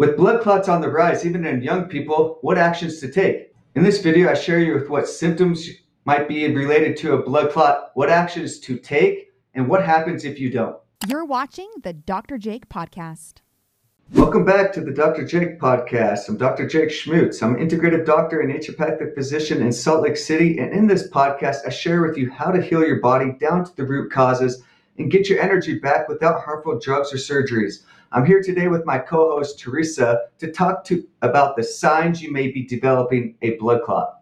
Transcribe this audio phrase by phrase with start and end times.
[0.00, 3.52] With blood clots on the rise, even in young people, what actions to take?
[3.74, 5.68] In this video, I share you with what symptoms
[6.06, 10.40] might be related to a blood clot, what actions to take, and what happens if
[10.40, 10.74] you don't.
[11.06, 12.38] You're watching the Dr.
[12.38, 13.40] Jake podcast.
[14.14, 15.26] Welcome back to the Dr.
[15.26, 16.30] Jake podcast.
[16.30, 16.66] I'm Dr.
[16.66, 17.42] Jake Schmutz.
[17.42, 20.56] I'm an integrative doctor and naturopathic physician in Salt Lake City.
[20.60, 23.76] And in this podcast, I share with you how to heal your body down to
[23.76, 24.62] the root causes
[24.96, 27.82] and get your energy back without harmful drugs or surgeries.
[28.12, 32.50] I'm here today with my co-host Teresa to talk to about the signs you may
[32.50, 34.16] be developing a blood clot.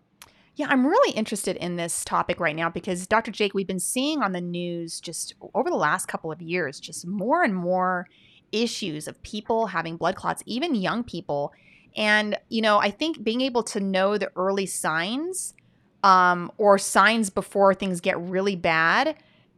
[0.56, 3.30] Yeah, I'm really interested in this topic right now because Dr.
[3.30, 7.06] Jake, we've been seeing on the news just over the last couple of years just
[7.06, 8.06] more and more
[8.52, 11.54] issues of people having blood clots, even young people.
[11.96, 15.54] And, you know, I think being able to know the early signs
[16.02, 19.16] um, or signs before things get really bad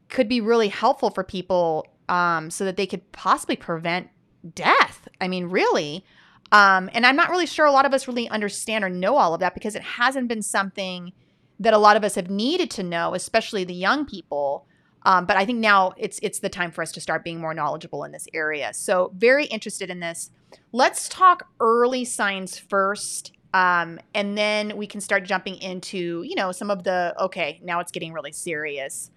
[0.09, 4.09] could be really helpful for people um, so that they could possibly prevent
[4.55, 5.09] death.
[5.21, 6.05] I mean, really.
[6.53, 9.35] Um, and I'm not really sure a lot of us really understand or know all
[9.35, 11.13] of that because it hasn't been something
[11.61, 14.67] that a lot of us have needed to know, especially the young people.
[15.05, 17.55] Um, but I think now it's it's the time for us to start being more
[17.55, 18.75] knowledgeable in this area.
[18.75, 20.31] So very interested in this.
[20.73, 26.53] Let's talk early signs first, um, and then we can start jumping into you know
[26.53, 29.11] some of the okay now it's getting really serious.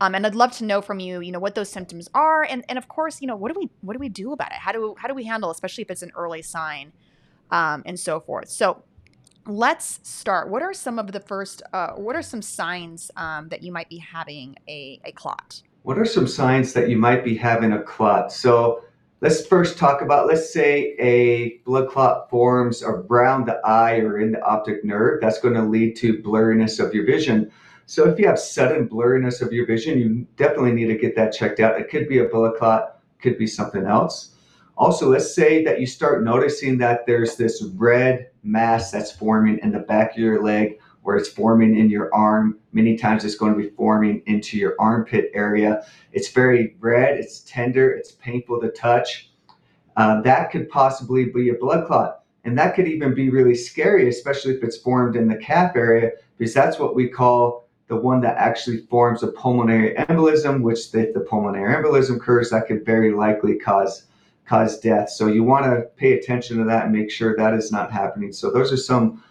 [0.00, 2.64] Um, and I'd love to know from you, you know, what those symptoms are, and
[2.68, 4.58] and of course, you know, what do we what do we do about it?
[4.58, 6.92] How do how do we handle, especially if it's an early sign,
[7.50, 8.48] um, and so forth.
[8.48, 8.82] So
[9.46, 10.48] let's start.
[10.48, 11.62] What are some of the first?
[11.72, 15.62] Uh, what are some signs um, that you might be having a a clot?
[15.82, 18.32] What are some signs that you might be having a clot?
[18.32, 18.82] So
[19.20, 24.32] let's first talk about let's say a blood clot forms around the eye or in
[24.32, 25.20] the optic nerve.
[25.20, 27.50] That's going to lead to blurriness of your vision
[27.90, 31.32] so if you have sudden blurriness of your vision, you definitely need to get that
[31.32, 31.80] checked out.
[31.80, 34.36] It could be a blood clot, could be something else.
[34.76, 39.72] Also, let's say that you start noticing that there's this red mass that's forming in
[39.72, 42.60] the back of your leg where it's forming in your arm.
[42.70, 45.84] Many times it's going to be forming into your armpit area.
[46.12, 49.32] It's very red, it's tender, it's painful to touch.
[49.96, 52.22] Uh, that could possibly be a blood clot.
[52.44, 56.12] And that could even be really scary, especially if it's formed in the calf area,
[56.38, 61.12] because that's what we call the one that actually forms a pulmonary embolism, which if
[61.12, 64.04] the pulmonary embolism occurs, that could very likely cause
[64.46, 65.10] cause death.
[65.10, 68.32] So you want to pay attention to that and make sure that is not happening.
[68.32, 69.22] So those are some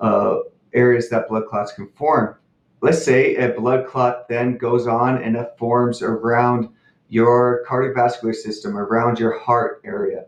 [0.00, 0.38] uh,
[0.72, 2.36] areas that blood clots can form.
[2.80, 6.70] Let's say a blood clot then goes on and it forms around
[7.08, 10.24] your cardiovascular system, around your heart area.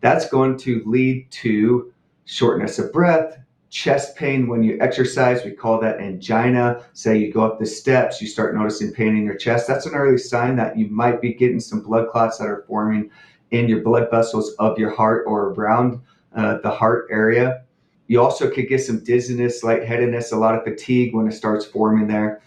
[0.00, 1.92] That's going to lead to
[2.24, 3.38] shortness of breath,
[3.70, 5.44] chest pain when you exercise.
[5.44, 6.84] We call that angina.
[6.92, 9.66] Say you go up the steps, you start noticing pain in your chest.
[9.66, 13.10] That's an early sign that you might be getting some blood clots that are forming
[13.50, 16.00] in your blood vessels of your heart or around
[16.34, 17.62] uh, the heart area.
[18.08, 22.06] You also could get some dizziness, lightheadedness, a lot of fatigue when it starts forming
[22.06, 22.42] there.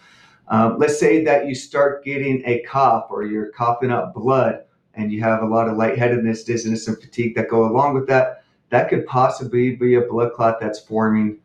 [0.48, 4.64] Um, let's say that you start getting a cough or you're coughing up blood
[4.96, 8.39] and you have a lot of lightheadedness, dizziness, and fatigue that go along with that
[8.70, 11.40] that could possibly be a blood clot that's forming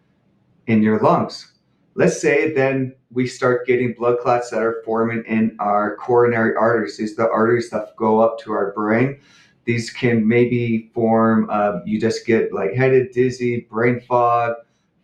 [0.67, 1.53] in your lungs.
[1.95, 6.97] Let's say then we start getting blood clots that are forming in our coronary arteries.
[6.97, 9.21] These are the arteries that go up to our brain.
[9.65, 14.57] These can maybe form, um, you just get lightheaded, dizzy, brain fog,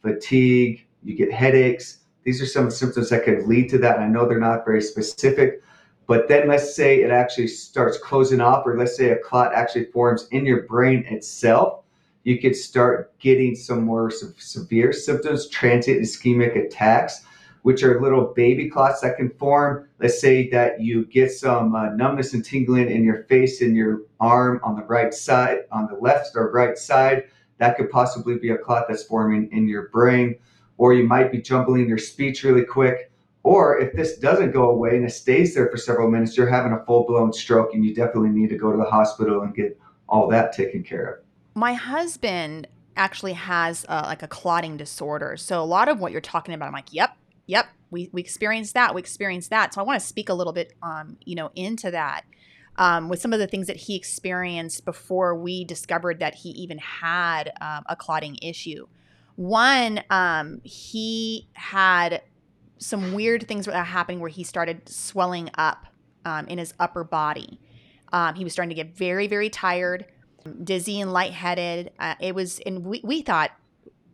[0.02, 1.98] fatigue, you get headaches.
[2.24, 3.96] These are some symptoms that could lead to that.
[3.96, 5.62] And I know they're not very specific,
[6.06, 9.86] but then let's say it actually starts closing off, or let's say a clot actually
[9.86, 11.84] forms in your brain itself
[12.24, 17.24] you could start getting some more severe symptoms, transient ischemic attacks,
[17.62, 19.88] which are little baby clots that can form.
[19.98, 24.02] Let's say that you get some uh, numbness and tingling in your face and your
[24.18, 27.24] arm on the right side, on the left or right side.
[27.58, 30.36] That could possibly be a clot that's forming in your brain.
[30.78, 33.10] Or you might be jumbling your speech really quick.
[33.42, 36.72] Or if this doesn't go away and it stays there for several minutes, you're having
[36.72, 39.78] a full blown stroke and you definitely need to go to the hospital and get
[40.08, 45.36] all that taken care of my husband actually has uh, like a clotting disorder.
[45.36, 47.16] So a lot of what you're talking about, I'm like, yep,
[47.46, 49.74] yep, we we experienced that, we experienced that.
[49.74, 52.22] So I want to speak a little bit, um, you know, into that.
[52.76, 56.78] Um, with some of the things that he experienced before we discovered that he even
[56.78, 58.86] had um, a clotting issue.
[59.36, 62.22] One, um, he had
[62.78, 65.86] some weird things that happening where he started swelling up
[66.24, 67.60] um, in his upper body.
[68.12, 70.06] Um, he was starting to get very, very tired
[70.62, 71.92] dizzy and lightheaded.
[71.98, 73.52] Uh, it was, and we, we thought,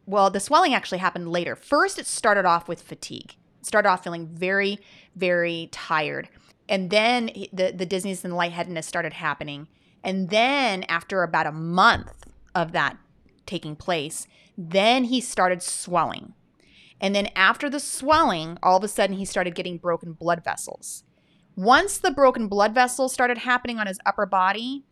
[0.06, 1.56] well, the swelling actually happened later.
[1.56, 3.34] First, it started off with fatigue.
[3.60, 4.78] It started off feeling very,
[5.14, 6.28] very tired.
[6.68, 9.68] And then the, the dizziness and the lightheadedness started happening.
[10.04, 12.96] And then after about a month of that
[13.46, 14.26] taking place,
[14.56, 16.34] then he started swelling.
[17.00, 21.04] And then after the swelling, all of a sudden he started getting broken blood vessels.
[21.56, 24.84] Once the broken blood vessels started happening on his upper body,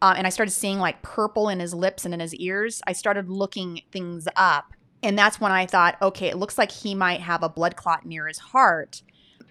[0.00, 2.92] uh, and I started seeing like purple in his lips and in his ears, I
[2.92, 4.72] started looking things up.
[5.02, 8.04] And that's when I thought, okay, it looks like he might have a blood clot
[8.04, 9.02] near his heart.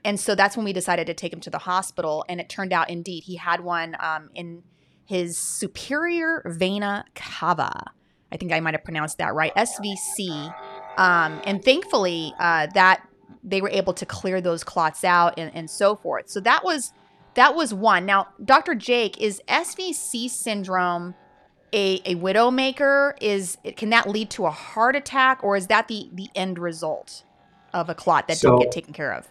[0.03, 2.25] And so that's when we decided to take him to the hospital.
[2.29, 4.63] And it turned out, indeed, he had one um, in
[5.05, 7.91] his superior vena cava.
[8.31, 10.53] I think I might have pronounced that right, SVC.
[10.97, 13.07] Um, and thankfully, uh, that
[13.43, 16.29] they were able to clear those clots out and, and so forth.
[16.29, 16.91] So that was
[17.37, 18.05] that was one.
[18.05, 18.73] Now, Dr.
[18.73, 21.13] Jake, is SVC syndrome
[21.71, 23.13] a, a widowmaker?
[23.21, 26.57] Is it can that lead to a heart attack, or is that the the end
[26.57, 27.23] result
[27.73, 29.29] of a clot that so, don't get taken care of?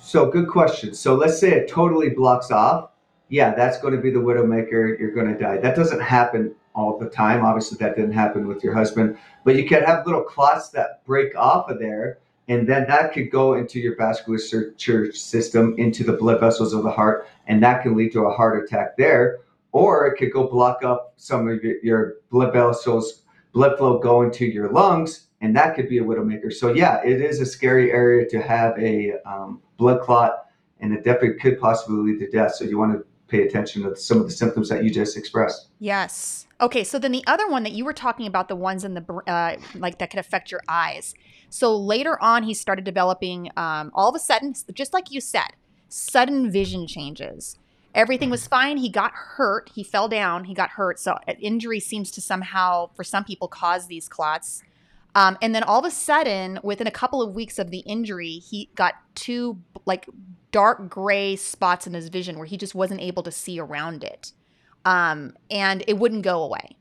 [0.00, 0.94] So good question.
[0.94, 2.90] So let's say it totally blocks off.
[3.28, 4.98] Yeah, that's going to be the widowmaker.
[4.98, 5.58] You're going to die.
[5.58, 7.44] That doesn't happen all the time.
[7.44, 11.34] Obviously, that didn't happen with your husband, but you can have little clots that break
[11.36, 12.18] off of there,
[12.50, 16.90] and then that could go into your vascular system, into the blood vessels of the
[16.90, 19.38] heart, and that can lead to a heart attack there.
[19.70, 24.46] Or it could go block up some of your, blood vessels, blood flow going to
[24.46, 26.52] your lungs, and that could be a widowmaker.
[26.52, 30.46] So yeah, it is a scary area to have a um, blood clot,
[30.80, 32.56] and it definitely could possibly lead to death.
[32.56, 35.68] So you want to pay attention to some of the symptoms that you just expressed.
[35.78, 36.46] Yes.
[36.60, 36.84] Okay.
[36.84, 39.56] So then the other one that you were talking about, the ones in the uh,
[39.74, 41.14] like that could affect your eyes.
[41.48, 45.52] So later on, he started developing um, all of a sudden, just like you said,
[45.88, 47.58] sudden vision changes.
[47.94, 48.76] Everything was fine.
[48.76, 49.70] He got hurt.
[49.74, 50.44] He fell down.
[50.44, 51.00] He got hurt.
[51.00, 54.62] So uh, injury seems to somehow, for some people, cause these clots.
[55.16, 58.34] Um, and then all of a sudden, within a couple of weeks of the injury,
[58.34, 60.06] he got two like
[60.52, 64.32] dark gray spots in his vision where he just wasn't able to see around it.
[64.84, 66.76] Um, and it wouldn't go away.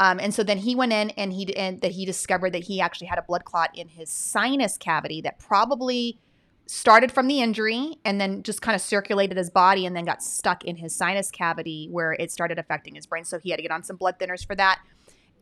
[0.00, 2.80] Um, and so then he went in and he and that he discovered that he
[2.80, 6.18] actually had a blood clot in his sinus cavity that probably
[6.66, 10.22] started from the injury and then just kind of circulated his body and then got
[10.22, 13.24] stuck in his sinus cavity where it started affecting his brain.
[13.24, 14.80] So he had to get on some blood thinners for that.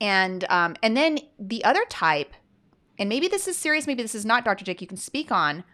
[0.01, 2.35] And um, and then the other type,
[2.99, 4.65] and maybe this is serious, maybe this is not, Dr.
[4.65, 5.65] Jake, you can speak on.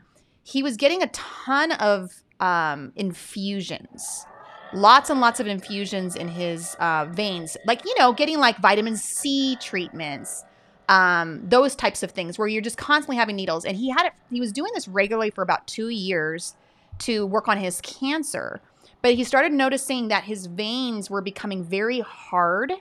[0.51, 4.25] He was getting a ton of um, infusions,
[4.73, 8.97] lots and lots of infusions in his uh, veins, like you know, getting like vitamin
[8.97, 10.45] C treatments,
[10.89, 13.67] um, those types of things, where you're just constantly having needles.
[13.67, 14.13] And he had it.
[14.31, 16.55] He was doing this regularly for about two years
[17.01, 18.63] to work on his cancer,
[19.03, 22.73] but he started noticing that his veins were becoming very hard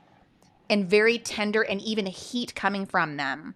[0.69, 3.55] and very tender and even heat coming from them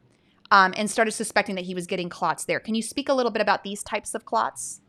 [0.51, 2.59] um, and started suspecting that he was getting clots there.
[2.59, 4.81] Can you speak a little bit about these types of clots?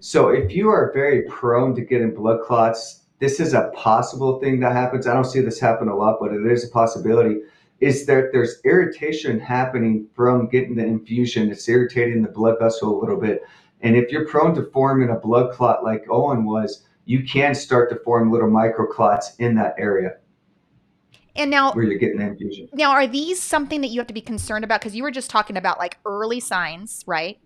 [0.00, 4.60] So, if you are very prone to getting blood clots, this is a possible thing
[4.60, 5.06] that happens.
[5.06, 7.40] I don't see this happen a lot, but it is a possibility.
[7.80, 11.50] Is that there's irritation happening from getting the infusion?
[11.50, 13.42] It's irritating the blood vessel a little bit.
[13.82, 17.90] And if you're prone to forming a blood clot like Owen was, you can start
[17.90, 20.16] to form little microclots in that area.
[21.36, 22.68] And now, where you're getting infusion.
[22.72, 24.80] Now, are these something that you have to be concerned about?
[24.80, 27.38] Because you were just talking about like early signs, right?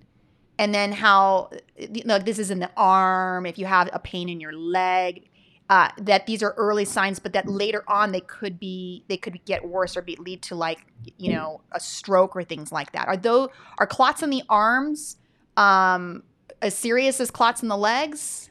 [0.59, 4.29] And then how you know, this is in the arm, if you have a pain
[4.29, 5.31] in your leg,
[5.71, 9.43] uh, that these are early signs, but that later on they could be they could
[9.45, 10.81] get worse or be lead to like
[11.17, 13.07] you know a stroke or things like that.
[13.07, 15.17] Are those are clots in the arms
[15.57, 16.25] um,
[16.61, 18.50] as serious as clots in the legs?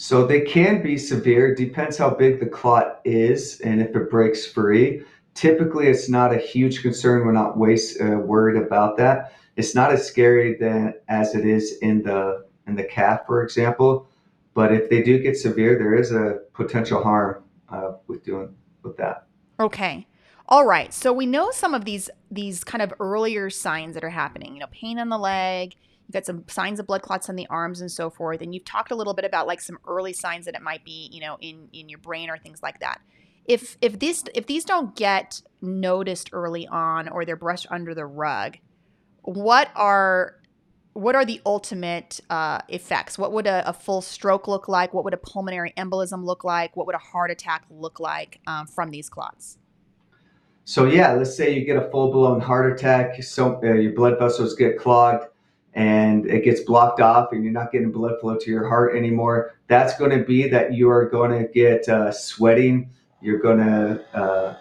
[0.00, 4.46] So they can be severe, depends how big the clot is and if it breaks
[4.46, 5.02] free.
[5.34, 7.26] Typically, it's not a huge concern.
[7.26, 9.32] We're not waste, uh, worried about that.
[9.56, 14.06] It's not as scary than, as it is in the in the calf, for example.
[14.54, 18.96] But if they do get severe, there is a potential harm uh, with doing with
[18.98, 19.26] that.
[19.58, 20.06] Okay.
[20.48, 20.94] All right.
[20.94, 24.54] So we know some of these these kind of earlier signs that are happening.
[24.54, 25.74] You know, pain in the leg,
[26.08, 28.40] You've got some signs of blood clots on the arms and so forth.
[28.40, 31.10] And you've talked a little bit about like some early signs that it might be,
[31.12, 33.02] you know, in in your brain or things like that.
[33.44, 38.06] If if these if these don't get noticed early on or they're brushed under the
[38.06, 38.56] rug,
[39.20, 40.36] what are
[40.94, 43.18] what are the ultimate uh, effects?
[43.18, 44.92] What would a, a, full stroke look like?
[44.92, 46.76] What would a pulmonary embolism look like?
[46.76, 49.58] What would a heart attack look like um, from these clots?
[50.64, 53.22] So yeah, let's say you get a full blown heart attack.
[53.22, 55.26] So uh, your blood vessels get clogged
[55.74, 59.54] and it gets blocked off and you're not getting blood flow to your heart anymore,
[59.68, 62.90] that's going to be that you are going to get uh, sweating.
[63.20, 64.56] You're going to uh,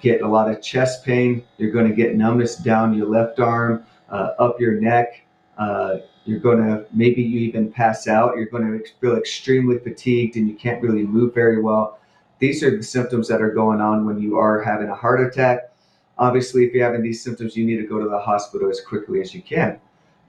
[0.00, 1.44] get a lot of chest pain.
[1.58, 5.26] You're going to get numbness down your left arm, uh, up your neck.
[5.58, 8.36] Uh, you're going to maybe you even pass out.
[8.36, 11.98] You're going to feel extremely fatigued and you can't really move very well.
[12.38, 15.72] these are the symptoms that are going on when you are having a heart attack.
[16.18, 19.20] Obviously, if you're having these symptoms, you need to go to the hospital as quickly
[19.20, 19.80] as you can.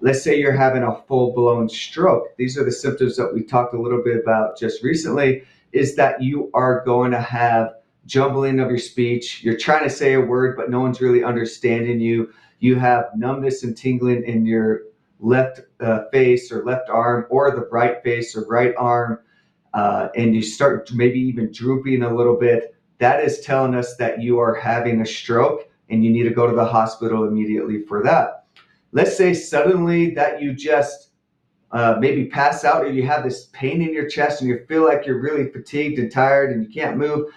[0.03, 2.36] Let's say you're having a full blown stroke.
[2.36, 6.22] These are the symptoms that we talked a little bit about just recently is that
[6.22, 9.41] you are going to have jumbling of your speech.
[9.45, 12.33] You're trying to say a word, but no one's really understanding you.
[12.60, 14.81] You have numbness and tingling in your
[15.22, 19.19] left uh, face or left arm or the right face or right arm.
[19.74, 22.75] Uh, and you start maybe even drooping a little bit.
[22.98, 26.45] That is telling us that you are having a stroke and you need to go
[26.45, 28.42] to the hospital immediately for that.
[28.93, 31.09] Let's say suddenly that you just
[31.71, 34.85] uh, maybe pass out or you have this pain in your chest and you feel
[34.85, 37.27] like you're really fatigued and tired and you can't move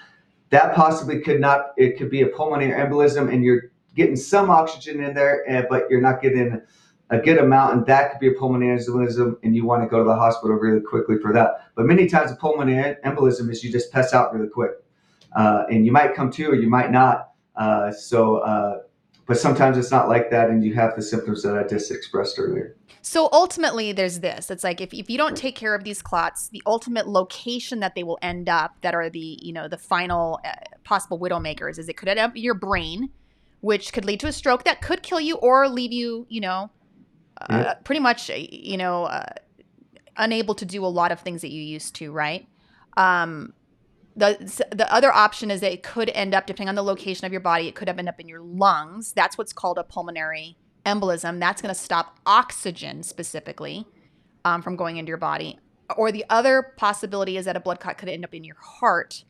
[0.51, 5.03] that possibly could not it could be a pulmonary embolism and you're getting some oxygen
[5.03, 6.61] in there and, eh, but you're not getting
[7.11, 9.99] a good amount and that could be a pulmonary embolism and you want to go
[9.99, 11.69] to the hospital really quickly for that.
[11.75, 14.73] But many times a pulmonary embolism is you just pass out really quick
[15.35, 18.81] uh, and you might come to or you might not uh, so uh,
[19.27, 22.39] but sometimes it's not like that and you have the symptoms that i just expressed
[22.39, 24.51] earlier so ultimately, there's this.
[24.51, 27.95] It's like if, if you don't take care of these clots, the ultimate location that
[27.95, 31.79] they will end up, that are the you know the final uh, possible widow makers,
[31.79, 33.11] is it could end up in your brain,
[33.61, 36.69] which could lead to a stroke that could kill you or leave you you know
[37.43, 37.75] uh, yeah.
[37.85, 39.33] pretty much uh, you know uh,
[40.17, 42.49] unable to do a lot of things that you used to, right?
[42.97, 43.53] Um,
[44.17, 47.33] the the other option is that it could end up, depending on the location of
[47.33, 49.13] your body, it could end up in your lungs.
[49.13, 50.57] That's what's called a pulmonary
[50.87, 53.87] embolism, that's going to stop oxygen specifically
[54.45, 55.59] um, from going into your body.
[55.97, 59.25] Or the other possibility is that a blood clot could end up in your heart,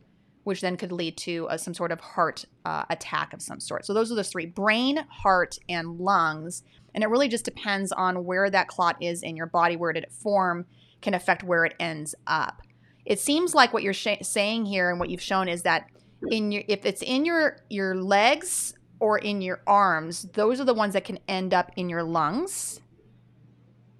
[0.44, 3.84] which then could lead to some sort of heart uh, attack of some sort.
[3.84, 6.62] So those are the three brain, heart, and lungs.
[6.94, 10.04] And it really just depends on where that clot is in your body, where did
[10.04, 10.66] it form,
[11.02, 12.62] can affect where it ends up.
[13.06, 15.88] It seems like what you're sh- saying here and what you've shown is that
[16.30, 20.74] in your if it's in your your legs or in your arms, those are the
[20.74, 22.80] ones that can end up in your lungs.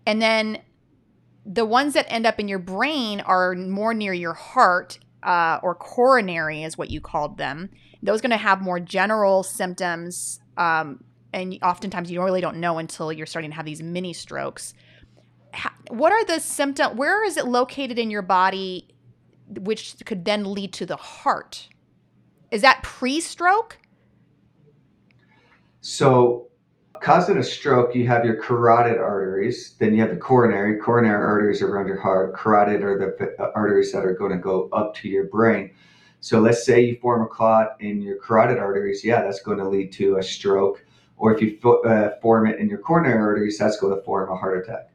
[0.06, 0.58] And then
[1.44, 5.74] the ones that end up in your brain are more near your heart uh, or
[5.74, 7.70] coronary, is what you called them.
[8.02, 10.40] Those going to have more general symptoms.
[10.56, 14.74] Um, and oftentimes you really don't know until you're starting to have these mini strokes.
[15.90, 16.96] what are the symptoms?
[16.96, 18.88] Where is it located in your body,
[19.48, 21.68] which could then lead to the heart?
[22.50, 23.78] Is that pre stroke?
[25.80, 26.48] So,
[27.00, 30.78] causing a stroke, you have your carotid arteries, then you have the coronary.
[30.78, 32.34] Coronary arteries are around your heart.
[32.34, 35.70] Carotid are the arteries that are going to go up to your brain.
[36.20, 39.68] So, let's say you form a clot in your carotid arteries, yeah, that's going to
[39.68, 40.84] lead to a stroke.
[41.18, 44.36] Or if you uh, form it in your coronary arteries, that's going to form a
[44.36, 44.90] heart attack.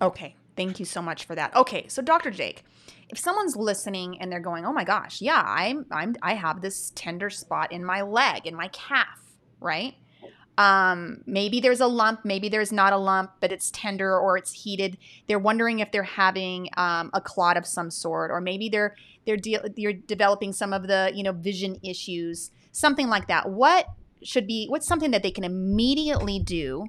[0.00, 1.54] Okay, thank you so much for that.
[1.54, 2.30] Okay, so Dr.
[2.30, 2.64] Jake,
[3.08, 6.92] if someone's listening and they're going, "Oh my gosh, yeah, I'm I'm I have this
[6.94, 9.20] tender spot in my leg, in my calf,"
[9.60, 9.94] right?
[10.58, 14.52] Um, maybe there's a lump, maybe there's not a lump, but it's tender or it's
[14.52, 14.98] heated.
[15.26, 18.94] They're wondering if they're having um, a clot of some sort, or maybe they're
[19.26, 23.50] they're de- they're developing some of the you know vision issues, something like that.
[23.50, 23.86] What
[24.22, 26.86] should be what's something that they can immediately do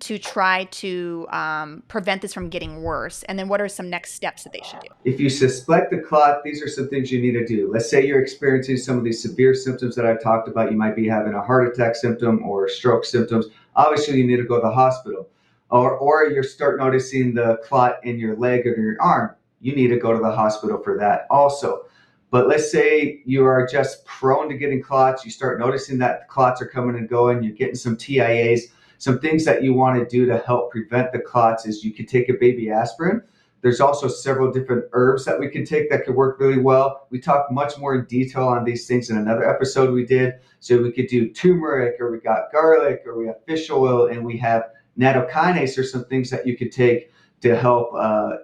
[0.00, 3.22] to try to um, prevent this from getting worse?
[3.24, 4.88] And then what are some next steps that they should do?
[5.04, 7.70] If you suspect a clot, these are some things you need to do.
[7.72, 10.70] Let's say you're experiencing some of these severe symptoms that I've talked about.
[10.70, 13.46] You might be having a heart attack symptom or stroke symptoms.
[13.76, 15.28] Obviously, you need to go to the hospital.
[15.70, 19.34] Or, or you start noticing the clot in your leg or your arm.
[19.60, 21.86] You need to go to the hospital for that also.
[22.30, 25.24] But let's say you are just prone to getting clots.
[25.24, 27.42] You start noticing that clots are coming and going.
[27.42, 28.72] You're getting some TIAs
[29.04, 32.08] some things that you want to do to help prevent the clots is you could
[32.08, 33.20] take a baby aspirin.
[33.60, 37.06] There's also several different herbs that we can take that could work really well.
[37.10, 40.36] We talk much more in detail on these things in another episode we did.
[40.60, 44.24] So we could do turmeric, or we got garlic, or we have fish oil, and
[44.24, 48.36] we have nattokinase, or some things that you could take to help uh,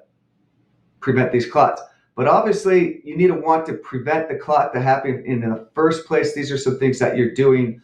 [1.01, 1.81] prevent these clots.
[2.17, 6.07] But obviously, you need to want to prevent the clot to happen in the first
[6.07, 6.35] place.
[6.35, 7.81] These are some things that you're doing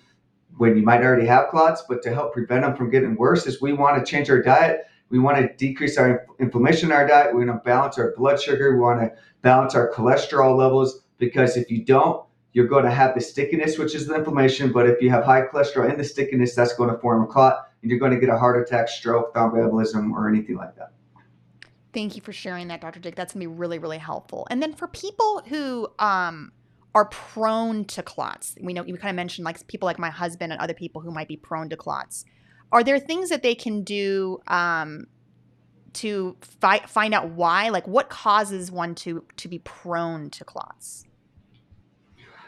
[0.56, 3.60] when you might already have clots, but to help prevent them from getting worse is
[3.60, 4.86] we want to change our diet.
[5.08, 7.34] We want to decrease our inflammation in our diet.
[7.34, 8.72] We want to balance our blood sugar.
[8.72, 13.14] We want to balance our cholesterol levels because if you don't, you're going to have
[13.14, 14.72] the stickiness, which is the inflammation.
[14.72, 17.68] But if you have high cholesterol and the stickiness, that's going to form a clot,
[17.82, 20.92] and you're going to get a heart attack, stroke, thromboembolism, or anything like that.
[21.92, 22.98] Thank you for sharing that, Dr.
[22.98, 23.14] Dick.
[23.14, 24.46] That's going to be really, really helpful.
[24.50, 26.52] And then for people who um,
[26.96, 28.56] are prone to clots.
[28.58, 31.10] We know you kind of mentioned like people like my husband and other people who
[31.10, 32.24] might be prone to clots.
[32.72, 35.06] Are there things that they can do um,
[35.92, 37.68] to fi- find out why?
[37.68, 41.04] Like what causes one to to be prone to clots?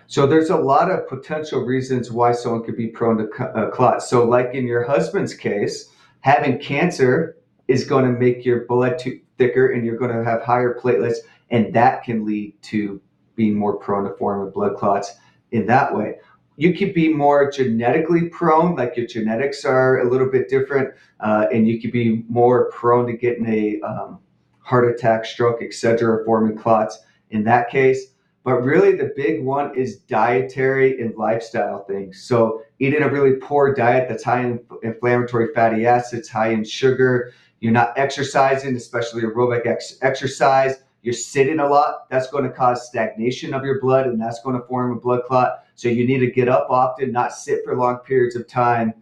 [0.06, 4.08] So there's a lot of potential reasons why someone could be prone to uh, clots.
[4.08, 5.90] So, like in your husband's case,
[6.20, 7.36] having cancer
[7.68, 8.98] is going to make your blood
[9.36, 11.18] thicker, and you're going to have higher platelets,
[11.50, 13.02] and that can lead to
[13.38, 15.14] being more prone to forming blood clots
[15.52, 16.16] in that way.
[16.56, 21.46] You could be more genetically prone, like your genetics are a little bit different, uh,
[21.52, 24.18] and you could be more prone to getting a um,
[24.58, 26.98] heart attack, stroke, etc., forming clots
[27.30, 28.08] in that case.
[28.44, 32.24] But really, the big one is dietary and lifestyle things.
[32.24, 37.32] So, eating a really poor diet that's high in inflammatory fatty acids, high in sugar,
[37.60, 42.86] you're not exercising, especially aerobic ex- exercise, you're sitting a lot, that's going to cause
[42.86, 45.64] stagnation of your blood and that's going to form a blood clot.
[45.74, 48.94] So, you need to get up often, not sit for long periods of time.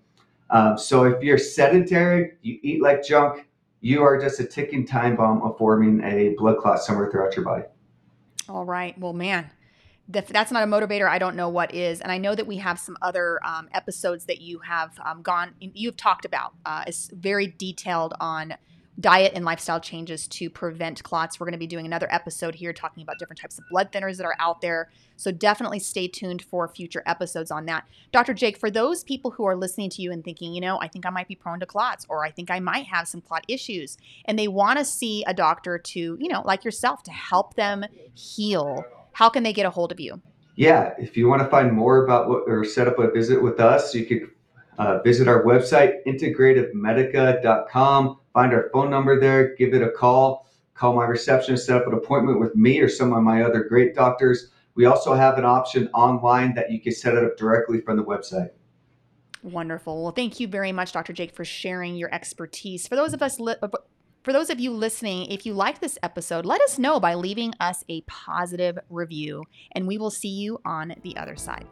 [0.50, 3.46] Um, so, if you're sedentary, you eat like junk,
[3.80, 7.44] you are just a ticking time bomb of forming a blood clot somewhere throughout your
[7.44, 7.64] body.
[8.48, 8.98] All right.
[8.98, 9.50] Well, man,
[10.12, 12.00] if that's not a motivator, I don't know what is.
[12.00, 15.54] And I know that we have some other um, episodes that you have um, gone,
[15.60, 16.54] you've talked about.
[16.64, 18.54] Uh, it's very detailed on
[18.98, 21.38] diet and lifestyle changes to prevent clots.
[21.38, 24.16] We're going to be doing another episode here talking about different types of blood thinners
[24.16, 24.90] that are out there.
[25.16, 27.86] So definitely stay tuned for future episodes on that.
[28.12, 28.32] Dr.
[28.32, 31.04] Jake, for those people who are listening to you and thinking, you know, I think
[31.04, 33.98] I might be prone to clots or I think I might have some clot issues,
[34.24, 37.84] and they want to see a doctor to, you know, like yourself, to help them
[38.14, 40.20] heal, how can they get a hold of you?
[40.56, 43.60] Yeah, if you want to find more about what or set up a visit with
[43.60, 44.30] us, you could
[44.78, 50.94] uh, visit our website, integrativemedica.com find our phone number there, give it a call, call
[50.94, 54.50] my receptionist, set up an appointment with me or some of my other great doctors.
[54.74, 58.04] We also have an option online that you can set it up directly from the
[58.04, 58.50] website.
[59.42, 60.02] Wonderful.
[60.02, 61.14] Well, thank you very much, Dr.
[61.14, 62.86] Jake, for sharing your expertise.
[62.86, 63.68] For those of us, li- uh,
[64.22, 67.54] for those of you listening, if you like this episode, let us know by leaving
[67.58, 71.66] us a positive review, and we will see you on the other side.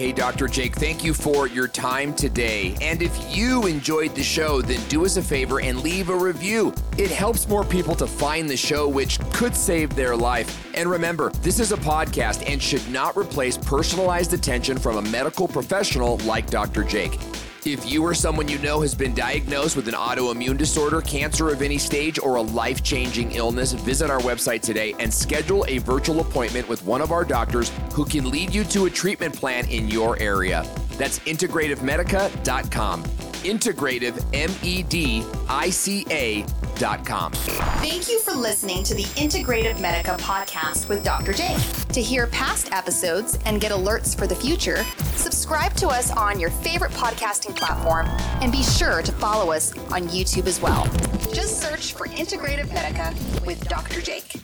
[0.00, 0.48] Hey, Dr.
[0.48, 2.74] Jake, thank you for your time today.
[2.80, 6.72] And if you enjoyed the show, then do us a favor and leave a review.
[6.96, 10.66] It helps more people to find the show, which could save their life.
[10.74, 15.46] And remember, this is a podcast and should not replace personalized attention from a medical
[15.46, 16.82] professional like Dr.
[16.82, 17.18] Jake.
[17.66, 21.60] If you or someone you know has been diagnosed with an autoimmune disorder, cancer of
[21.60, 26.20] any stage, or a life changing illness, visit our website today and schedule a virtual
[26.20, 29.88] appointment with one of our doctors who can lead you to a treatment plan in
[29.88, 30.66] your area.
[30.96, 33.04] That's integrativemedica.com.
[33.04, 36.44] Integrative, M E D I C A
[37.82, 41.34] Thank you for listening to the Integrative Medica podcast with Dr.
[41.34, 41.58] Jake.
[41.88, 44.82] To hear past episodes and get alerts for the future,
[45.14, 48.06] subscribe to us on your favorite podcasting platform
[48.40, 50.86] and be sure to follow us on YouTube as well.
[51.34, 53.14] Just search for Integrative Medica
[53.44, 54.00] with Dr.
[54.00, 54.36] Jake.